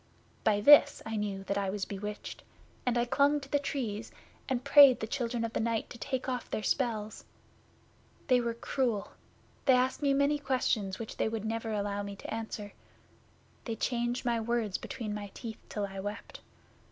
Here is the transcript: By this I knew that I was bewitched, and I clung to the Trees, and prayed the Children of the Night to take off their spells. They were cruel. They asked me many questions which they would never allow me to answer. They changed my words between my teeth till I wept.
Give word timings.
By 0.43 0.61
this 0.61 1.03
I 1.05 1.15
knew 1.15 1.43
that 1.43 1.59
I 1.59 1.69
was 1.69 1.85
bewitched, 1.85 2.41
and 2.87 2.97
I 2.97 3.05
clung 3.05 3.39
to 3.39 3.47
the 3.47 3.59
Trees, 3.59 4.11
and 4.49 4.63
prayed 4.63 4.99
the 4.99 5.05
Children 5.05 5.45
of 5.45 5.53
the 5.53 5.59
Night 5.59 5.91
to 5.91 5.99
take 5.99 6.27
off 6.27 6.49
their 6.49 6.63
spells. 6.63 7.23
They 8.25 8.41
were 8.41 8.55
cruel. 8.55 9.11
They 9.65 9.73
asked 9.75 10.01
me 10.01 10.15
many 10.15 10.39
questions 10.39 10.97
which 10.97 11.17
they 11.17 11.29
would 11.29 11.45
never 11.45 11.71
allow 11.71 12.01
me 12.01 12.15
to 12.15 12.33
answer. 12.33 12.73
They 13.65 13.75
changed 13.75 14.25
my 14.25 14.39
words 14.39 14.79
between 14.79 15.13
my 15.13 15.29
teeth 15.35 15.59
till 15.69 15.85
I 15.85 15.99
wept. 15.99 16.41